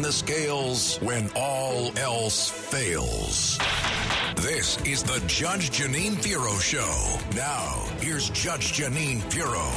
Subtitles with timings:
[0.00, 3.58] The scales when all else fails.
[4.36, 7.18] This is the Judge Jeanine Pirro Show.
[7.34, 9.68] Now, here's Judge Jeanine Pirro.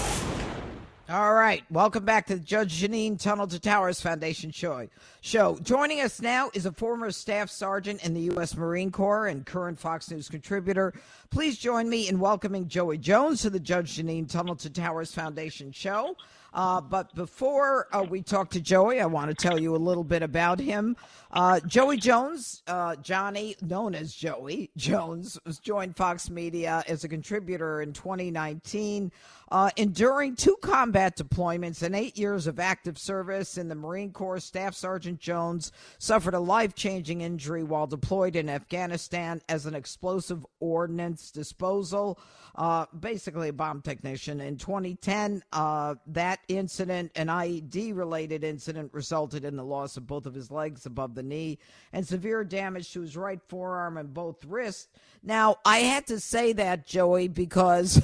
[1.10, 4.88] All right, welcome back to the Judge Jeanine Tunnel to Towers Foundation show.
[5.22, 8.56] Show joining us now is a former staff sergeant in the U.S.
[8.56, 10.94] Marine Corps and current Fox News contributor.
[11.32, 15.72] Please join me in welcoming Joey Jones to the Judge Jeanine Tunnel to Towers Foundation
[15.72, 16.16] show.
[16.54, 20.04] Uh, but before uh, we talk to Joey, I want to tell you a little
[20.04, 20.98] bit about him.
[21.32, 27.82] Uh, Joey Jones, uh, Johnny, known as Joey Jones, joined Fox Media as a contributor
[27.82, 29.12] in 2019.
[29.52, 34.40] Uh, enduring two combat deployments and eight years of active service in the Marine Corps,
[34.40, 40.46] Staff Sergeant Jones suffered a life changing injury while deployed in Afghanistan as an explosive
[40.62, 42.18] ordnance disposal,
[42.56, 44.40] uh, basically a bomb technician.
[44.40, 50.26] In 2010, uh, that incident, an IED related incident, resulted in the loss of both
[50.26, 51.60] of his legs above the knee
[51.94, 54.88] and severe damage to his right forearm and both wrists.
[55.24, 58.02] Now, I had to say that, Joey, because.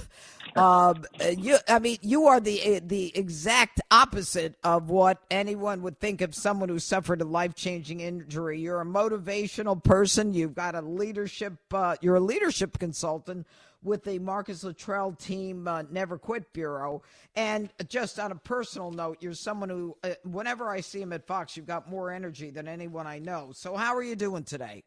[0.57, 1.05] Um,
[1.37, 6.33] you, I mean, you are the the exact opposite of what anyone would think of
[6.33, 8.59] someone who suffered a life changing injury.
[8.59, 10.33] You're a motivational person.
[10.33, 11.53] You've got a leadership.
[11.71, 13.45] Uh, you're a leadership consultant
[13.83, 17.01] with the Marcus Luttrell team uh, Never Quit Bureau.
[17.35, 21.25] And just on a personal note, you're someone who, uh, whenever I see him at
[21.25, 23.51] Fox, you've got more energy than anyone I know.
[23.53, 24.83] So, how are you doing today?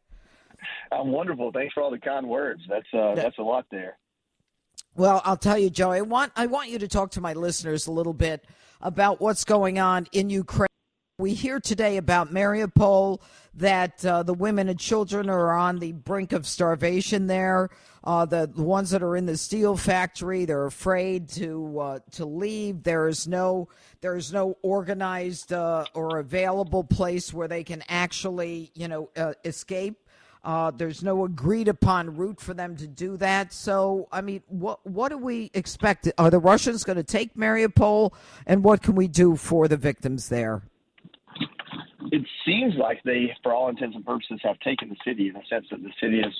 [0.92, 1.52] I'm wonderful.
[1.52, 2.60] Thanks for all the kind words.
[2.68, 3.96] That's uh, that's a lot there.
[4.96, 5.92] Well, I'll tell you, Joe.
[5.92, 8.44] I want I want you to talk to my listeners a little bit
[8.80, 10.66] about what's going on in Ukraine.
[11.18, 13.20] We hear today about Mariupol
[13.54, 17.68] that uh, the women and children are on the brink of starvation there.
[18.02, 22.24] Uh, the, the, ones that are in the steel factory, they're afraid to uh, to
[22.24, 22.82] leave.
[22.82, 23.68] There is no
[24.00, 29.34] there is no organized uh, or available place where they can actually you know uh,
[29.44, 30.00] escape.
[30.42, 33.52] Uh, there's no agreed upon route for them to do that.
[33.52, 36.10] So, I mean, what what do we expect?
[36.16, 38.12] Are the Russians going to take Mariupol,
[38.46, 40.62] and what can we do for the victims there?
[42.12, 45.42] It seems like they, for all intents and purposes, have taken the city in the
[45.48, 46.34] sense that the city is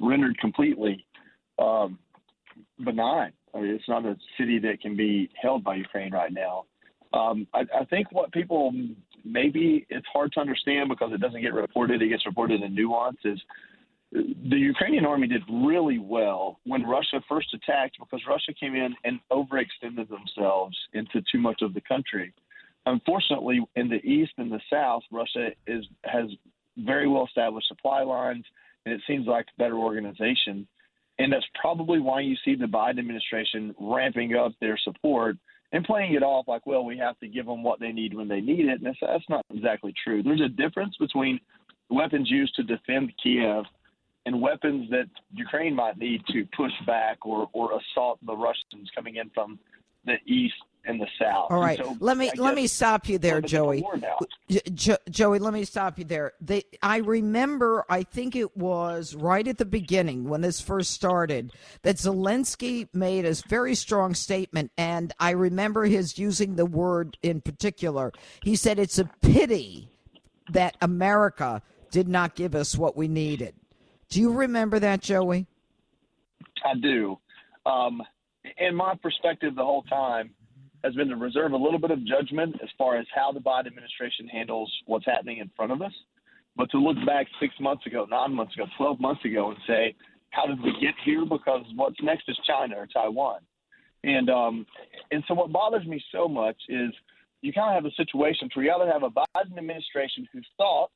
[0.00, 1.04] rendered completely
[1.58, 1.98] um,
[2.84, 3.32] benign.
[3.54, 6.66] I mean, it's not a city that can be held by Ukraine right now.
[7.12, 8.72] Um, I, I think what people
[9.24, 12.02] maybe it's hard to understand because it doesn't get reported.
[12.02, 13.40] It gets reported in nuances.
[14.12, 19.20] The Ukrainian army did really well when Russia first attacked because Russia came in and
[19.30, 22.32] overextended themselves into too much of the country.
[22.86, 26.26] Unfortunately, in the east and the south, Russia is has
[26.78, 28.44] very well established supply lines,
[28.84, 30.66] and it seems like better organization.
[31.18, 35.36] And that's probably why you see the Biden administration ramping up their support
[35.72, 38.28] and playing it off like, well, we have to give them what they need when
[38.28, 38.82] they need it.
[38.82, 40.22] And that's, not exactly true.
[40.22, 41.40] There's a difference between
[41.88, 43.64] weapons used to defend Kiev
[44.26, 49.16] and weapons that Ukraine might need to push back or, or assault the Russians coming
[49.16, 49.58] in from
[50.04, 50.54] the east
[50.84, 51.50] in the south.
[51.50, 53.84] All right, so let me let me stop you there, Joey.
[54.74, 56.32] Jo- Joey, let me stop you there.
[56.40, 61.52] They, I remember, I think it was right at the beginning when this first started
[61.82, 67.40] that Zelensky made a very strong statement, and I remember his using the word in
[67.40, 68.12] particular.
[68.42, 69.90] He said, "It's a pity
[70.50, 73.54] that America did not give us what we needed."
[74.08, 75.46] Do you remember that, Joey?
[76.64, 77.18] I do.
[77.64, 78.02] Um,
[78.58, 80.30] in my perspective, the whole time
[80.84, 83.66] has been to reserve a little bit of judgment as far as how the Biden
[83.66, 85.92] administration handles what's happening in front of us,
[86.56, 89.94] but to look back six months ago, nine months ago, 12 months ago, and say,
[90.30, 91.24] how did we get here?
[91.24, 93.40] Because what's next is China or Taiwan.
[94.02, 94.66] And um,
[95.10, 96.90] and so what bothers me so much is
[97.42, 100.90] you kind of have a situation where you either have a Biden administration who thought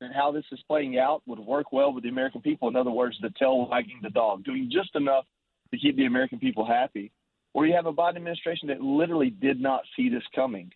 [0.00, 2.68] that how this is playing out would work well with the American people.
[2.68, 5.24] In other words, the tail wagging the dog, doing just enough
[5.72, 7.10] to keep the American people happy
[7.54, 10.70] or you have a Biden administration that literally did not see this coming.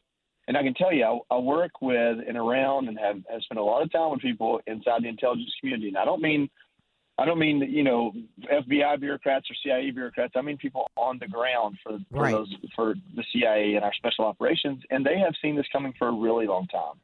[0.49, 3.59] And I can tell you, I, I work with and around and have, have spent
[3.59, 5.89] a lot of time with people inside the intelligence community.
[5.89, 6.49] And I don't mean
[7.19, 8.13] I don't mean you know
[8.53, 10.35] FBI bureaucrats or CIA bureaucrats.
[10.37, 12.33] I mean people on the ground for, for right.
[12.33, 16.09] those for the CIA and our special operations, and they have seen this coming for
[16.09, 16.95] a really long time.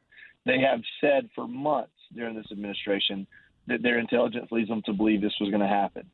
[0.45, 3.25] They have said for months during this administration
[3.67, 6.05] that their intelligence leads them to believe this was going to happen.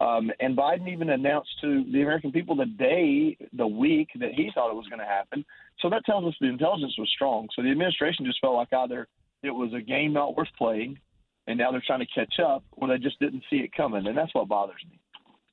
[0.00, 4.50] Um, and Biden even announced to the American people the day, the week that he
[4.54, 5.44] thought it was going to happen.
[5.80, 7.48] So that tells us the intelligence was strong.
[7.54, 9.08] So the administration just felt like either
[9.42, 10.98] it was a game not worth playing,
[11.46, 14.06] and now they're trying to catch up, or they just didn't see it coming.
[14.06, 15.00] And that's what bothers me.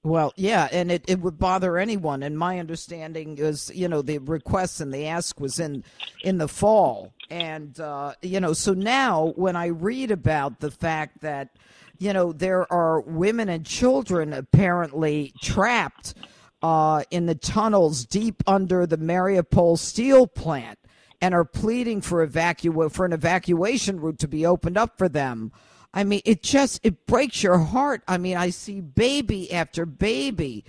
[0.06, 2.22] Well, yeah, and it, it would bother anyone.
[2.22, 5.84] And my understanding is, you know, the request and the ask was in
[6.24, 11.22] in the fall, and uh, you know, so now when I read about the fact
[11.22, 11.50] that,
[11.98, 16.14] you know, there are women and children apparently trapped
[16.62, 20.78] uh, in the tunnels deep under the Mariupol steel plant
[21.20, 25.52] and are pleading for evacu- for an evacuation route to be opened up for them.
[25.96, 28.04] I mean, it just it breaks your heart.
[28.08, 30.66] I mean, I see baby after baby,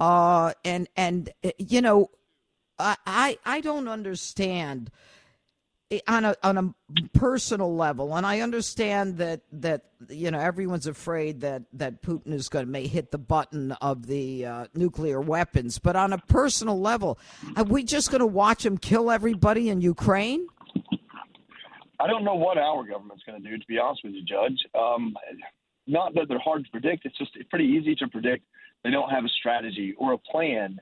[0.00, 2.10] uh, and and you know,
[2.78, 4.90] I I, I don't understand
[6.06, 6.74] on a on a
[7.12, 12.48] personal level, and I understand that that you know everyone's afraid that that Putin is
[12.48, 16.80] going to may hit the button of the uh, nuclear weapons, but on a personal
[16.80, 17.18] level,
[17.56, 20.46] are we just going to watch him kill everybody in Ukraine?
[22.00, 24.58] I don't know what our government's going to do, to be honest with you, Judge.
[24.74, 25.14] Um,
[25.86, 28.44] not that they're hard to predict; it's just pretty easy to predict.
[28.82, 30.80] They don't have a strategy or a plan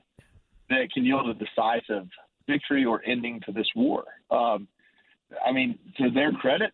[0.69, 2.07] that can yield a decisive
[2.47, 4.05] victory or ending to this war.
[4.31, 4.67] Um,
[5.45, 6.71] I mean, to their credit,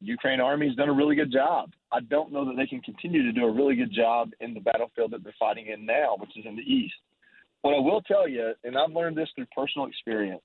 [0.00, 1.72] Ukraine army has done a really good job.
[1.92, 4.60] I don't know that they can continue to do a really good job in the
[4.60, 6.94] battlefield that they're fighting in now, which is in the east.
[7.62, 10.42] What I will tell you, and I've learned this through personal experience,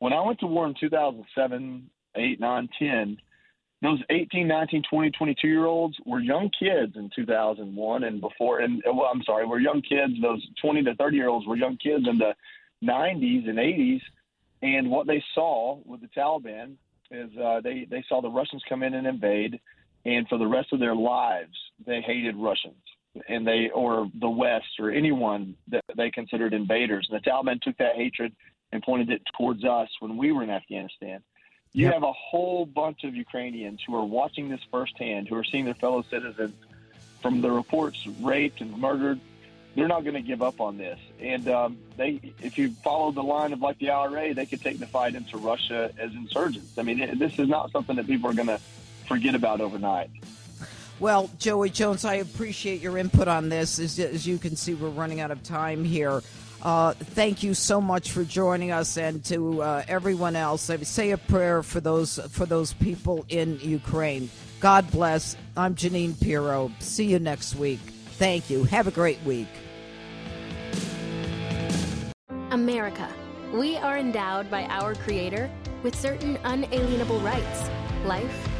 [0.00, 3.16] when I went to war in 2007, 8, 9, 10,
[3.82, 8.60] those 18, 19, 20, 22 year olds were young kids in 2001 and before.
[8.60, 10.12] And well, I'm sorry, were young kids.
[10.22, 12.34] Those 20 to 30 year olds were young kids in the
[12.84, 14.00] 90s and 80s
[14.62, 16.76] and what they saw with the Taliban
[17.10, 19.60] is uh, they they saw the Russians come in and invade,
[20.06, 21.52] and for the rest of their lives
[21.84, 22.74] they hated Russians
[23.28, 27.06] and they or the West or anyone that they considered invaders.
[27.10, 28.34] And the Taliban took that hatred
[28.70, 31.22] and pointed it towards us when we were in Afghanistan.
[31.72, 31.94] You yep.
[31.94, 35.74] have a whole bunch of Ukrainians who are watching this firsthand, who are seeing their
[35.74, 36.54] fellow citizens
[37.22, 39.20] from the reports raped and murdered
[39.74, 40.98] they're not going to give up on this.
[41.20, 44.78] And um, they, if you follow the line of like the IRA, they could take
[44.78, 46.76] the fight into Russia as insurgents.
[46.76, 48.60] I mean, this is not something that people are going to
[49.06, 50.10] forget about overnight.
[51.02, 53.80] Well, Joey Jones, I appreciate your input on this.
[53.80, 56.22] As, as you can see, we're running out of time here.
[56.62, 60.70] Uh, thank you so much for joining us, and to uh, everyone else.
[60.70, 64.30] I say a prayer for those for those people in Ukraine.
[64.60, 65.36] God bless.
[65.56, 66.70] I'm Jeanine Pirro.
[66.78, 67.80] See you next week.
[68.12, 68.62] Thank you.
[68.62, 69.48] Have a great week.
[72.52, 73.12] America.
[73.52, 75.50] We are endowed by our Creator
[75.82, 77.68] with certain unalienable rights
[78.04, 78.48] life,